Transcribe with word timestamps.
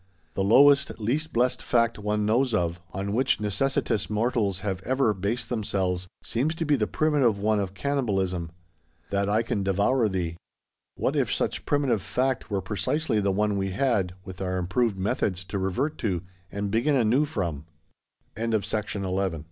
The 0.33 0.43
lowest, 0.43 0.99
least 0.99 1.31
blessed 1.31 1.61
fact 1.61 1.99
one 1.99 2.25
knows 2.25 2.55
of, 2.55 2.81
on 2.91 3.13
which 3.13 3.39
necessitous 3.39 4.09
mortals 4.09 4.61
have 4.61 4.81
ever 4.81 5.13
based 5.13 5.49
themselves, 5.49 6.07
seems 6.23 6.55
to 6.55 6.65
be 6.65 6.75
the 6.75 6.87
primitive 6.87 7.37
one 7.37 7.59
of 7.59 7.75
Cannibalism: 7.75 8.49
That 9.11 9.29
I 9.29 9.43
can 9.43 9.61
devour 9.61 10.09
Thee. 10.09 10.37
What 10.95 11.15
if 11.15 11.31
such 11.31 11.65
Primitive 11.67 12.01
Fact 12.01 12.49
were 12.49 12.61
precisely 12.63 13.19
the 13.19 13.29
one 13.31 13.57
we 13.59 13.69
had 13.73 14.15
(with 14.25 14.41
our 14.41 14.57
improved 14.57 14.97
methods) 14.97 15.43
to 15.43 15.59
revert 15.59 15.99
to, 15.99 16.23
and 16.51 16.71
begin 16.71 16.95
anew 16.95 17.25
from! 17.25 17.67
Chapter 18.35 18.57
1.2.VIII. 18.57 19.39